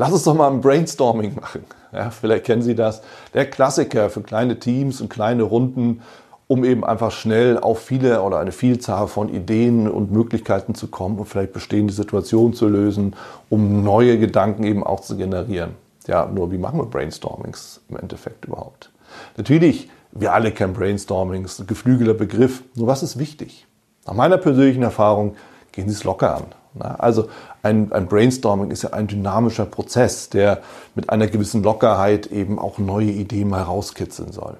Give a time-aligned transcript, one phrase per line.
[0.00, 1.62] Lass uns doch mal ein Brainstorming machen.
[1.92, 3.02] Ja, vielleicht kennen Sie das.
[3.34, 6.00] Der Klassiker für kleine Teams und kleine Runden,
[6.48, 11.18] um eben einfach schnell auf viele oder eine Vielzahl von Ideen und Möglichkeiten zu kommen
[11.18, 13.14] und vielleicht bestehende Situationen zu lösen,
[13.50, 15.72] um neue Gedanken eben auch zu generieren.
[16.06, 18.90] Ja, nur wie machen wir Brainstormings im Endeffekt überhaupt?
[19.36, 22.62] Natürlich, wir alle kennen Brainstormings, ein geflügelter Begriff.
[22.74, 23.66] Nur was ist wichtig?
[24.06, 25.36] Nach meiner persönlichen Erfahrung
[25.72, 26.44] gehen Sie es locker an.
[26.78, 27.28] Also
[27.62, 30.62] ein, ein, Brainstorming ist ja ein dynamischer Prozess, der
[30.94, 34.56] mit einer gewissen Lockerheit eben auch neue Ideen mal rauskitzeln soll.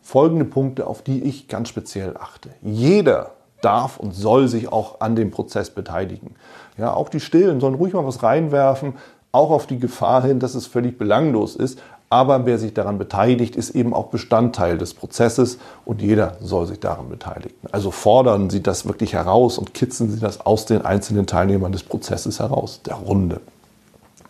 [0.00, 2.50] Folgende Punkte, auf die ich ganz speziell achte.
[2.62, 6.34] Jeder darf und soll sich auch an dem Prozess beteiligen.
[6.78, 8.94] Ja, auch die Stillen sollen ruhig mal was reinwerfen,
[9.32, 11.80] auch auf die Gefahr hin, dass es völlig belanglos ist.
[12.12, 16.80] Aber wer sich daran beteiligt, ist eben auch Bestandteil des Prozesses und jeder soll sich
[16.80, 17.54] daran beteiligen.
[17.70, 21.84] Also fordern Sie das wirklich heraus und kitzeln Sie das aus den einzelnen Teilnehmern des
[21.84, 23.40] Prozesses heraus, der Runde.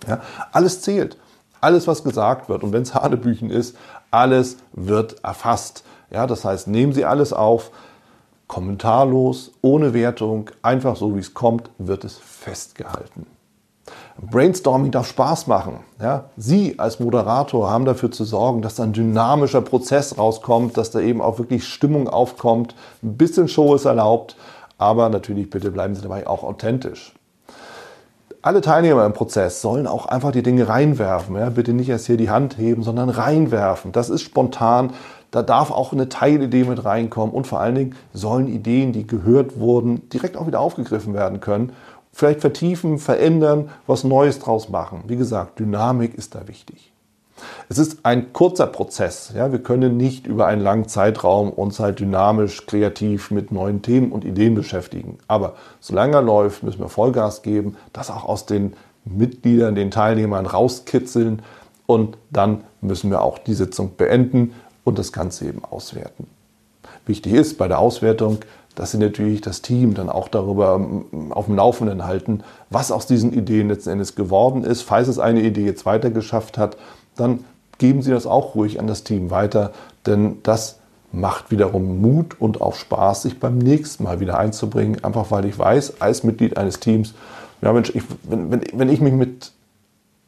[0.06, 0.20] Ja,
[0.52, 1.16] alles zählt.
[1.62, 2.62] Alles, was gesagt wird.
[2.62, 3.76] Und wenn es Hanebüchen ist,
[4.10, 5.82] alles wird erfasst.
[6.10, 7.70] Ja, das heißt, nehmen Sie alles auf,
[8.46, 13.26] kommentarlos, ohne Wertung, einfach so wie es kommt, wird es festgehalten.
[14.20, 15.80] Brainstorming darf Spaß machen.
[16.00, 16.26] Ja?
[16.36, 21.00] Sie als Moderator haben dafür zu sorgen, dass da ein dynamischer Prozess rauskommt, dass da
[21.00, 22.74] eben auch wirklich Stimmung aufkommt.
[23.02, 24.36] Ein bisschen Show ist erlaubt,
[24.78, 27.14] aber natürlich bitte bleiben Sie dabei auch authentisch.
[28.42, 31.36] Alle Teilnehmer im Prozess sollen auch einfach die Dinge reinwerfen.
[31.36, 31.50] Ja?
[31.50, 33.92] Bitte nicht erst hier die Hand heben, sondern reinwerfen.
[33.92, 34.92] Das ist spontan.
[35.30, 39.60] Da darf auch eine Teilidee mit reinkommen und vor allen Dingen sollen Ideen, die gehört
[39.60, 41.72] wurden, direkt auch wieder aufgegriffen werden können
[42.12, 45.04] vielleicht vertiefen, verändern, was Neues draus machen.
[45.06, 46.92] Wie gesagt, Dynamik ist da wichtig.
[47.68, 49.32] Es ist ein kurzer Prozess.
[49.34, 54.12] Ja, wir können nicht über einen langen Zeitraum uns halt dynamisch, kreativ mit neuen Themen
[54.12, 55.18] und Ideen beschäftigen.
[55.28, 60.46] Aber solange er läuft, müssen wir Vollgas geben, das auch aus den Mitgliedern, den Teilnehmern
[60.46, 61.42] rauskitzeln
[61.86, 66.26] und dann müssen wir auch die Sitzung beenden und das Ganze eben auswerten.
[67.10, 68.38] Wichtig ist bei der Auswertung,
[68.76, 73.04] dass sie natürlich das Team dann auch darüber ähm, auf dem Laufenden halten, was aus
[73.04, 74.82] diesen Ideen letzten Endes geworden ist.
[74.82, 76.76] Falls es eine Idee jetzt weitergeschafft hat,
[77.16, 77.44] dann
[77.78, 79.72] geben Sie das auch ruhig an das Team weiter,
[80.06, 80.78] denn das
[81.10, 85.58] macht wiederum Mut und auch Spaß, sich beim nächsten Mal wieder einzubringen, einfach weil ich
[85.58, 87.14] weiß, als Mitglied eines Teams,
[87.60, 89.50] ja Mensch, ich, wenn, wenn, wenn ich mich mit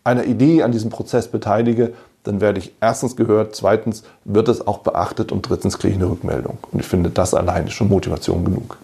[0.03, 1.93] einer Idee an diesem Prozess beteilige,
[2.25, 6.11] dann werde ich erstens gehört, zweitens wird es auch beachtet und drittens kriege ich eine
[6.11, 6.59] Rückmeldung.
[6.71, 8.79] Und ich finde, das allein ist schon Motivation genug.